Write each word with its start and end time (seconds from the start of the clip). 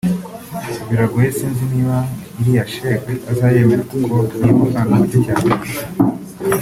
Biragoye 0.89 1.29
sinzi 1.37 1.63
niba 1.71 1.97
iriya 2.39 2.65
sheki 2.73 3.13
azayemera 3.31 3.83
kuko 3.91 4.15
ni 4.39 4.47
amafaranga 4.53 4.93
make 5.01 5.17
cyane 5.25 5.51